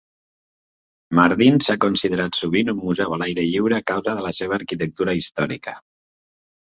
Mardin 1.19 1.59
s'ha 1.65 1.75
considerat 1.85 2.39
sovint 2.41 2.73
un 2.75 2.81
museu 2.85 3.13
a 3.17 3.21
l'aire 3.25 3.45
lliure 3.51 3.77
a 3.81 3.87
causa 3.93 4.19
de 4.21 4.25
la 4.29 4.33
seva 4.39 4.57
arquitectura 4.59 5.17
històrica. 5.21 5.77